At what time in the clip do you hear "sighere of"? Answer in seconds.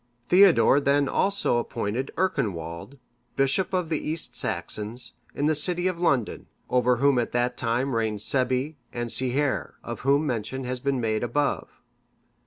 9.11-9.99